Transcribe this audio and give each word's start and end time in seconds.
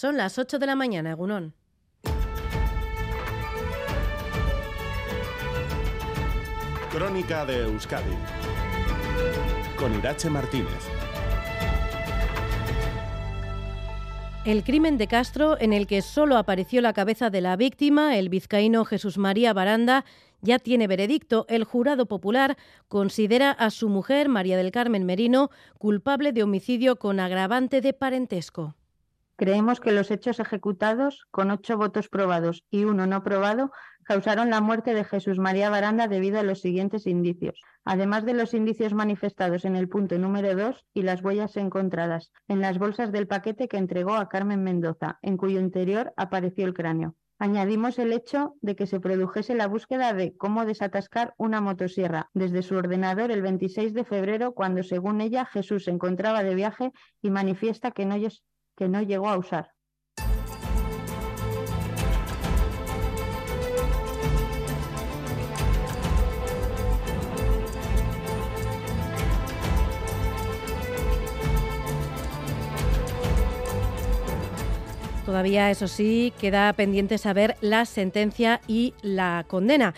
Son 0.00 0.16
las 0.16 0.38
8 0.38 0.60
de 0.60 0.66
la 0.66 0.76
mañana, 0.76 1.12
Gunón. 1.14 1.54
Crónica 6.92 7.44
de 7.44 7.64
Euskadi 7.64 8.14
con 9.76 9.92
Irache 9.98 10.30
Martínez. 10.30 10.88
El 14.44 14.62
crimen 14.62 14.98
de 14.98 15.08
Castro, 15.08 15.58
en 15.58 15.72
el 15.72 15.88
que 15.88 16.00
solo 16.00 16.36
apareció 16.36 16.80
la 16.80 16.92
cabeza 16.92 17.28
de 17.28 17.40
la 17.40 17.56
víctima, 17.56 18.16
el 18.16 18.28
vizcaíno 18.28 18.84
Jesús 18.84 19.18
María 19.18 19.52
Baranda, 19.52 20.04
ya 20.42 20.60
tiene 20.60 20.86
veredicto. 20.86 21.44
El 21.48 21.64
jurado 21.64 22.06
popular 22.06 22.56
considera 22.86 23.50
a 23.50 23.70
su 23.70 23.88
mujer, 23.88 24.28
María 24.28 24.56
del 24.56 24.70
Carmen 24.70 25.04
Merino, 25.06 25.50
culpable 25.76 26.32
de 26.32 26.44
homicidio 26.44 27.00
con 27.00 27.18
agravante 27.18 27.80
de 27.80 27.94
parentesco. 27.94 28.76
Creemos 29.38 29.78
que 29.78 29.92
los 29.92 30.10
hechos 30.10 30.40
ejecutados, 30.40 31.28
con 31.30 31.52
ocho 31.52 31.76
votos 31.76 32.08
probados 32.08 32.64
y 32.72 32.82
uno 32.82 33.06
no 33.06 33.22
probado, 33.22 33.70
causaron 34.02 34.50
la 34.50 34.60
muerte 34.60 34.94
de 34.94 35.04
Jesús 35.04 35.38
María 35.38 35.70
Baranda 35.70 36.08
debido 36.08 36.40
a 36.40 36.42
los 36.42 36.60
siguientes 36.60 37.06
indicios, 37.06 37.60
además 37.84 38.24
de 38.24 38.34
los 38.34 38.52
indicios 38.52 38.94
manifestados 38.94 39.64
en 39.64 39.76
el 39.76 39.88
punto 39.88 40.18
número 40.18 40.56
2 40.56 40.84
y 40.92 41.02
las 41.02 41.22
huellas 41.22 41.56
encontradas 41.56 42.32
en 42.48 42.60
las 42.60 42.80
bolsas 42.80 43.12
del 43.12 43.28
paquete 43.28 43.68
que 43.68 43.76
entregó 43.76 44.14
a 44.14 44.28
Carmen 44.28 44.64
Mendoza, 44.64 45.20
en 45.22 45.36
cuyo 45.36 45.60
interior 45.60 46.12
apareció 46.16 46.66
el 46.66 46.74
cráneo. 46.74 47.14
Añadimos 47.38 48.00
el 48.00 48.12
hecho 48.12 48.56
de 48.60 48.74
que 48.74 48.88
se 48.88 48.98
produjese 48.98 49.54
la 49.54 49.68
búsqueda 49.68 50.14
de 50.14 50.36
cómo 50.36 50.66
desatascar 50.66 51.34
una 51.38 51.60
motosierra 51.60 52.28
desde 52.34 52.62
su 52.62 52.74
ordenador 52.74 53.30
el 53.30 53.42
26 53.42 53.94
de 53.94 54.02
febrero, 54.02 54.54
cuando 54.54 54.82
según 54.82 55.20
ella 55.20 55.44
Jesús 55.44 55.84
se 55.84 55.92
encontraba 55.92 56.42
de 56.42 56.56
viaje 56.56 56.90
y 57.22 57.30
manifiesta 57.30 57.92
que 57.92 58.04
no, 58.04 58.16
que 58.78 58.88
no 58.88 59.02
llegó 59.02 59.28
a 59.28 59.36
usar. 59.36 59.74
Todavía, 75.26 75.70
eso 75.70 75.88
sí, 75.88 76.32
queda 76.38 76.72
pendiente 76.72 77.18
saber 77.18 77.56
la 77.60 77.84
sentencia 77.84 78.60
y 78.66 78.94
la 79.02 79.44
condena. 79.46 79.92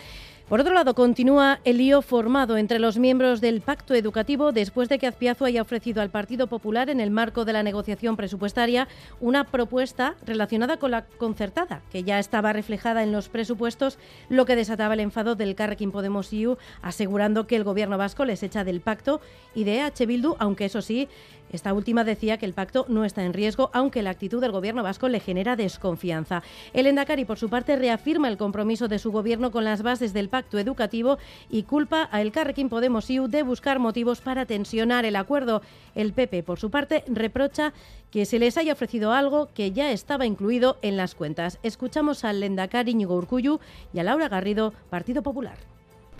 Por 0.51 0.59
otro 0.59 0.73
lado, 0.73 0.95
continúa 0.95 1.61
el 1.63 1.77
lío 1.77 2.01
formado 2.01 2.57
entre 2.57 2.77
los 2.77 2.97
miembros 2.97 3.39
del 3.39 3.61
pacto 3.61 3.93
educativo 3.93 4.51
después 4.51 4.89
de 4.89 4.99
que 4.99 5.07
Azpiazu 5.07 5.45
haya 5.45 5.61
ofrecido 5.61 6.01
al 6.01 6.09
Partido 6.09 6.47
Popular, 6.47 6.89
en 6.89 6.99
el 6.99 7.09
marco 7.09 7.45
de 7.45 7.53
la 7.53 7.63
negociación 7.63 8.17
presupuestaria, 8.17 8.89
una 9.21 9.45
propuesta 9.45 10.15
relacionada 10.25 10.75
con 10.75 10.91
la 10.91 11.05
concertada, 11.05 11.83
que 11.89 12.03
ya 12.03 12.19
estaba 12.19 12.51
reflejada 12.51 13.01
en 13.01 13.13
los 13.13 13.29
presupuestos, 13.29 13.97
lo 14.27 14.45
que 14.45 14.57
desataba 14.57 14.95
el 14.95 14.99
enfado 14.99 15.35
del 15.35 15.55
Carrequín 15.55 15.93
Podemos 15.93 16.33
IU, 16.33 16.57
asegurando 16.81 17.47
que 17.47 17.55
el 17.55 17.63
gobierno 17.63 17.97
vasco 17.97 18.25
les 18.25 18.43
echa 18.43 18.65
del 18.65 18.81
pacto 18.81 19.21
y 19.55 19.63
de 19.63 19.79
H. 19.79 20.05
Bildu, 20.05 20.35
aunque 20.37 20.65
eso 20.65 20.81
sí, 20.81 21.07
esta 21.53 21.73
última 21.73 22.03
decía 22.03 22.37
que 22.37 22.45
el 22.45 22.53
pacto 22.53 22.85
no 22.89 23.05
está 23.05 23.23
en 23.23 23.33
riesgo, 23.33 23.71
aunque 23.73 24.03
la 24.03 24.09
actitud 24.09 24.41
del 24.41 24.51
gobierno 24.51 24.83
vasco 24.83 25.09
le 25.09 25.19
genera 25.19 25.57
desconfianza. 25.57 26.43
El 26.73 26.87
Endacari, 26.87 27.25
por 27.25 27.37
su 27.37 27.49
parte, 27.49 27.75
reafirma 27.75 28.29
el 28.29 28.37
compromiso 28.37 28.87
de 28.87 28.99
su 28.99 29.11
gobierno 29.11 29.51
con 29.51 29.65
las 29.65 29.81
bases 29.81 30.13
del 30.13 30.29
pacto 30.29 30.40
educativo 30.53 31.17
y 31.49 31.63
culpa 31.63 32.09
a 32.11 32.21
El 32.21 32.31
Carrequín 32.31 32.69
Podemos 32.69 33.09
IU 33.09 33.27
de 33.27 33.43
buscar 33.43 33.79
motivos 33.79 34.21
para 34.21 34.45
tensionar 34.45 35.05
el 35.05 35.15
acuerdo. 35.15 35.61
El 35.95 36.13
PP, 36.13 36.43
por 36.43 36.59
su 36.59 36.69
parte, 36.69 37.03
reprocha 37.07 37.73
que 38.11 38.25
se 38.25 38.39
les 38.39 38.57
haya 38.57 38.73
ofrecido 38.73 39.13
algo 39.13 39.49
que 39.53 39.71
ya 39.71 39.91
estaba 39.91 40.25
incluido 40.25 40.77
en 40.81 40.97
las 40.97 41.15
cuentas. 41.15 41.59
Escuchamos 41.63 42.23
al 42.23 42.43
Endacari 42.43 42.93
Ñigo 42.93 43.15
Urcuyu 43.15 43.59
y 43.93 43.99
a 43.99 44.03
Laura 44.03 44.29
Garrido, 44.29 44.73
Partido 44.89 45.23
Popular 45.23 45.70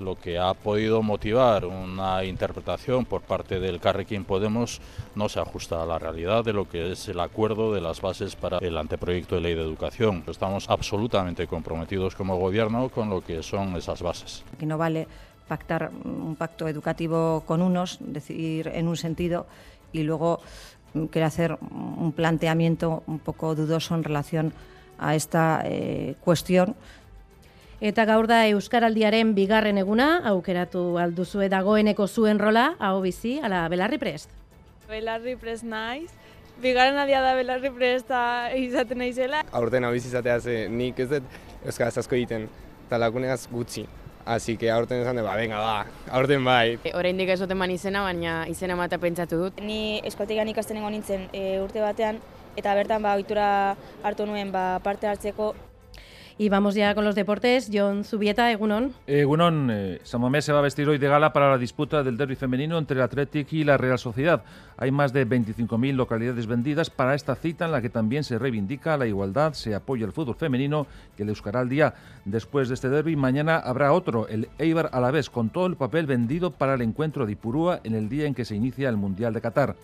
lo 0.01 0.19
que 0.19 0.37
ha 0.37 0.53
podido 0.53 1.01
motivar 1.01 1.65
una 1.65 2.23
interpretación 2.25 3.05
por 3.05 3.21
parte 3.21 3.59
del 3.59 3.79
Carrequín 3.79 4.25
Podemos 4.25 4.81
no 5.15 5.29
se 5.29 5.39
ajusta 5.39 5.81
a 5.81 5.85
la 5.85 5.99
realidad 5.99 6.43
de 6.43 6.53
lo 6.53 6.67
que 6.67 6.91
es 6.91 7.07
el 7.07 7.19
acuerdo 7.19 7.73
de 7.73 7.81
las 7.81 8.01
bases 8.01 8.35
para 8.35 8.57
el 8.57 8.77
anteproyecto 8.77 9.35
de 9.35 9.41
ley 9.41 9.53
de 9.55 9.61
educación. 9.61 10.23
Estamos 10.27 10.69
absolutamente 10.69 11.47
comprometidos 11.47 12.15
como 12.15 12.37
gobierno 12.37 12.89
con 12.89 13.09
lo 13.09 13.21
que 13.21 13.43
son 13.43 13.75
esas 13.75 14.01
bases. 14.01 14.43
Que 14.59 14.65
no 14.65 14.77
vale 14.77 15.07
pactar 15.47 15.91
un 16.03 16.35
pacto 16.35 16.67
educativo 16.67 17.43
con 17.45 17.61
unos, 17.61 17.97
decidir 17.99 18.67
en 18.73 18.87
un 18.87 18.97
sentido 18.97 19.47
y 19.91 20.03
luego 20.03 20.39
querer 21.11 21.23
hacer 21.25 21.57
un 21.61 22.11
planteamiento 22.13 23.03
un 23.07 23.19
poco 23.19 23.55
dudoso 23.55 23.95
en 23.95 24.03
relación 24.03 24.53
a 24.97 25.15
esta 25.15 25.63
eh, 25.65 26.15
cuestión 26.23 26.75
Eta 27.81 28.03
gaur 28.05 28.27
da 28.29 28.43
Euskaraldiaren 28.45 29.31
bigarren 29.33 29.79
eguna, 29.81 30.19
aukeratu 30.29 30.99
alduzue 31.01 31.47
dagoeneko 31.49 32.05
zuen 32.05 32.37
rola, 32.37 32.75
hau 32.77 32.99
bizi, 33.01 33.39
ala 33.41 33.63
belarri 33.73 33.97
prest? 33.97 34.29
Belarri 34.85 35.33
prest 35.41 35.65
naiz, 35.65 36.11
bigarren 36.61 36.99
adia 37.01 37.23
da 37.25 37.31
belarri 37.33 37.71
prest 37.73 38.13
izaten 38.59 39.01
naizela. 39.01 39.39
Aurten 39.57 39.89
hau 39.89 39.95
izatea 39.97 40.35
ze 40.39 40.67
nik 40.69 40.99
ez 41.01 41.07
dut 41.09 41.39
Euskaraz 41.65 41.97
asko 41.97 42.19
egiten, 42.19 42.45
eta 42.85 43.01
laguneaz 43.01 43.47
gutxi. 43.49 43.87
Así 44.29 44.57
que 44.57 44.69
aurten 44.69 45.01
esan 45.01 45.15
de, 45.15 45.25
ba, 45.25 45.33
venga, 45.35 45.57
ba, 45.57 46.13
aurten 46.13 46.45
bai. 46.45 46.77
E, 46.83 46.93
Oraindik 46.93 47.33
ez 47.33 47.39
dut 47.41 47.49
eman 47.49 47.73
izena, 47.73 48.05
baina 48.05 48.45
izena 48.45 48.77
mata 48.77 49.01
pentsatu 49.01 49.41
dut. 49.47 49.65
Ni 49.65 50.03
eskotigan 50.05 50.53
ikasten 50.53 50.77
nintzen 50.77 51.31
e, 51.33 51.57
urte 51.65 51.81
batean, 51.81 52.21
eta 52.55 52.77
bertan 52.77 53.01
ba, 53.01 53.17
ohitura 53.17 53.75
hartu 54.03 54.29
nuen 54.29 54.53
ba, 54.53 54.77
parte 54.85 55.09
hartzeko 55.09 55.55
Y 56.37 56.49
vamos 56.49 56.75
ya 56.75 56.95
con 56.95 57.05
los 57.05 57.15
deportes. 57.15 57.69
John 57.71 58.03
Zubieta, 58.03 58.51
Egunon. 58.51 58.93
Egunon, 59.07 59.69
eh, 59.71 59.99
se 60.03 60.17
va 60.53 60.59
a 60.59 60.61
vestir 60.61 60.87
hoy 60.87 60.97
de 60.97 61.07
gala 61.07 61.33
para 61.33 61.51
la 61.51 61.57
disputa 61.57 62.03
del 62.03 62.17
derby 62.17 62.35
femenino 62.35 62.77
entre 62.77 62.97
el 62.97 63.03
Athletic 63.03 63.51
y 63.53 63.63
la 63.63 63.77
Real 63.77 63.99
Sociedad. 63.99 64.43
Hay 64.77 64.91
más 64.91 65.13
de 65.13 65.27
25.000 65.27 65.93
localidades 65.93 66.47
vendidas 66.47 66.89
para 66.89 67.13
esta 67.13 67.35
cita 67.35 67.65
en 67.65 67.71
la 67.71 67.81
que 67.81 67.89
también 67.89 68.23
se 68.23 68.39
reivindica 68.39 68.97
la 68.97 69.05
igualdad, 69.05 69.53
se 69.53 69.75
apoya 69.75 70.05
el 70.05 70.11
fútbol 70.11 70.35
femenino 70.35 70.87
que 71.15 71.23
le 71.23 71.31
buscará 71.31 71.61
el 71.61 71.69
día. 71.69 71.93
Después 72.25 72.67
de 72.67 72.75
este 72.75 72.89
derby, 72.89 73.15
mañana 73.15 73.57
habrá 73.57 73.93
otro, 73.93 74.27
el 74.27 74.49
Eibar 74.57 74.89
Alavés, 74.91 75.29
con 75.29 75.49
todo 75.49 75.67
el 75.67 75.75
papel 75.75 76.07
vendido 76.07 76.51
para 76.51 76.73
el 76.73 76.81
encuentro 76.81 77.25
de 77.25 77.33
Ipurúa 77.33 77.81
en 77.83 77.93
el 77.93 78.09
día 78.09 78.25
en 78.25 78.33
que 78.33 78.45
se 78.45 78.55
inicia 78.55 78.89
el 78.89 78.97
Mundial 78.97 79.33
de 79.33 79.41
Qatar. 79.41 79.75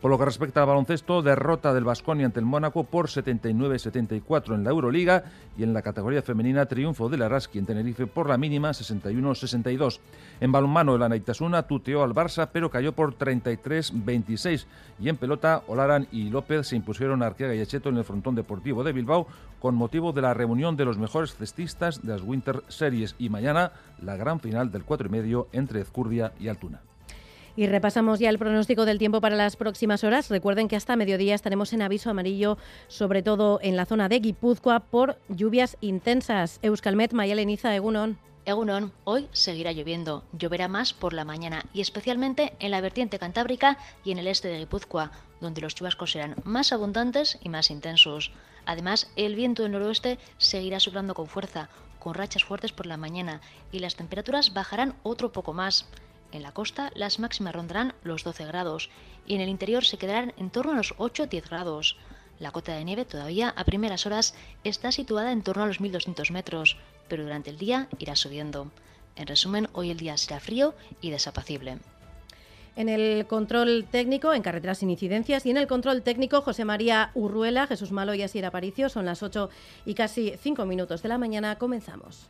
Por 0.00 0.10
lo 0.10 0.18
que 0.18 0.26
respecta 0.26 0.60
al 0.60 0.66
baloncesto, 0.66 1.22
derrota 1.22 1.72
del 1.72 1.84
Vasconia 1.84 2.26
ante 2.26 2.38
el 2.38 2.44
Mónaco 2.44 2.84
por 2.84 3.08
79-74 3.08 4.54
en 4.54 4.62
la 4.62 4.70
Euroliga 4.70 5.24
y 5.56 5.62
en 5.62 5.72
la 5.72 5.80
categoría 5.80 6.20
femenina 6.20 6.66
triunfo 6.66 7.08
de 7.08 7.16
la 7.16 7.28
Raski 7.28 7.58
en 7.58 7.66
Tenerife 7.66 8.06
por 8.06 8.28
la 8.28 8.36
mínima 8.36 8.70
61-62. 8.70 10.00
En 10.40 10.52
balonmano, 10.52 10.94
el 10.94 11.02
Anaitasuna 11.02 11.62
tuteó 11.62 12.02
al 12.02 12.12
Barça 12.14 12.50
pero 12.52 12.70
cayó 12.70 12.92
por 12.92 13.16
33-26 13.16 14.66
y 15.00 15.08
en 15.08 15.16
pelota, 15.16 15.62
Olaran 15.68 16.06
y 16.12 16.28
López 16.28 16.68
se 16.68 16.76
impusieron 16.76 17.22
a 17.22 17.26
Arquega 17.26 17.54
y 17.54 17.60
Echeto 17.60 17.88
en 17.88 17.96
el 17.96 18.04
frontón 18.04 18.34
deportivo 18.34 18.84
de 18.84 18.92
Bilbao 18.92 19.26
con 19.58 19.74
motivo 19.74 20.12
de 20.12 20.20
la 20.20 20.34
reunión 20.34 20.76
de 20.76 20.84
los 20.84 20.98
mejores 20.98 21.34
cestistas 21.34 22.02
de 22.02 22.12
las 22.12 22.22
Winter 22.22 22.62
Series 22.68 23.14
y 23.18 23.30
mañana 23.30 23.72
la 24.02 24.16
gran 24.16 24.40
final 24.40 24.70
del 24.70 24.84
4 24.84 25.08
y 25.08 25.10
medio 25.10 25.48
entre 25.52 25.80
Ezcurdia 25.80 26.32
y 26.38 26.48
Altuna. 26.48 26.82
Y 27.56 27.66
repasamos 27.66 28.18
ya 28.18 28.30
el 28.30 28.38
pronóstico 28.38 28.84
del 28.84 28.98
tiempo 28.98 29.20
para 29.20 29.36
las 29.36 29.56
próximas 29.56 30.02
horas. 30.02 30.28
Recuerden 30.28 30.66
que 30.66 30.76
hasta 30.76 30.96
mediodía 30.96 31.34
estaremos 31.34 31.72
en 31.72 31.82
aviso 31.82 32.10
amarillo, 32.10 32.58
sobre 32.88 33.22
todo 33.22 33.60
en 33.62 33.76
la 33.76 33.86
zona 33.86 34.08
de 34.08 34.18
Guipúzcoa, 34.18 34.80
por 34.80 35.18
lluvias 35.28 35.76
intensas. 35.80 36.58
Euskalmet, 36.62 37.12
Mayaleniza, 37.12 37.74
Egunon. 37.74 38.18
Egunon, 38.46 38.92
hoy 39.04 39.28
seguirá 39.32 39.72
lloviendo. 39.72 40.24
Lloverá 40.32 40.68
más 40.68 40.92
por 40.92 41.14
la 41.14 41.24
mañana 41.24 41.64
y 41.72 41.80
especialmente 41.80 42.54
en 42.58 42.72
la 42.72 42.80
vertiente 42.80 43.18
cantábrica 43.18 43.78
y 44.04 44.10
en 44.10 44.18
el 44.18 44.26
este 44.26 44.48
de 44.48 44.58
Guipúzcoa, 44.58 45.12
donde 45.40 45.62
los 45.62 45.74
chubascos 45.74 46.10
serán 46.10 46.34
más 46.44 46.72
abundantes 46.72 47.38
y 47.42 47.48
más 47.48 47.70
intensos. 47.70 48.32
Además, 48.66 49.10
el 49.16 49.34
viento 49.34 49.62
del 49.62 49.72
noroeste 49.72 50.18
seguirá 50.38 50.80
soplando 50.80 51.14
con 51.14 51.26
fuerza, 51.26 51.68
con 51.98 52.14
rachas 52.14 52.44
fuertes 52.44 52.72
por 52.72 52.86
la 52.86 52.98
mañana 52.98 53.40
y 53.72 53.78
las 53.78 53.96
temperaturas 53.96 54.52
bajarán 54.52 54.94
otro 55.04 55.32
poco 55.32 55.54
más. 55.54 55.86
En 56.34 56.42
la 56.42 56.50
costa 56.50 56.90
las 56.96 57.20
máximas 57.20 57.54
rondarán 57.54 57.94
los 58.02 58.24
12 58.24 58.44
grados 58.46 58.90
y 59.24 59.36
en 59.36 59.40
el 59.40 59.48
interior 59.48 59.84
se 59.84 59.98
quedarán 59.98 60.34
en 60.36 60.50
torno 60.50 60.72
a 60.72 60.74
los 60.74 60.92
8-10 60.96 61.48
grados. 61.48 61.96
La 62.40 62.50
cota 62.50 62.74
de 62.74 62.84
nieve 62.84 63.04
todavía 63.04 63.50
a 63.50 63.62
primeras 63.62 64.04
horas 64.04 64.34
está 64.64 64.90
situada 64.90 65.30
en 65.30 65.42
torno 65.42 65.62
a 65.62 65.68
los 65.68 65.80
1200 65.80 66.32
metros, 66.32 66.76
pero 67.06 67.22
durante 67.22 67.50
el 67.50 67.56
día 67.56 67.86
irá 68.00 68.16
subiendo. 68.16 68.72
En 69.14 69.28
resumen, 69.28 69.68
hoy 69.74 69.92
el 69.92 69.96
día 69.96 70.16
será 70.16 70.40
frío 70.40 70.74
y 71.00 71.10
desapacible. 71.10 71.78
En 72.74 72.88
el 72.88 73.28
control 73.28 73.86
técnico, 73.88 74.34
en 74.34 74.42
carreteras 74.42 74.78
sin 74.78 74.90
incidencias, 74.90 75.46
y 75.46 75.52
en 75.52 75.56
el 75.56 75.68
control 75.68 76.02
técnico, 76.02 76.40
José 76.40 76.64
María 76.64 77.12
Urruela, 77.14 77.68
Jesús 77.68 77.92
Malo 77.92 78.12
y 78.12 78.22
Asier 78.22 78.44
Aparicio. 78.44 78.88
Son 78.88 79.04
las 79.04 79.22
8 79.22 79.50
y 79.86 79.94
casi 79.94 80.34
5 80.42 80.66
minutos 80.66 81.00
de 81.00 81.10
la 81.10 81.18
mañana. 81.18 81.58
Comenzamos. 81.58 82.28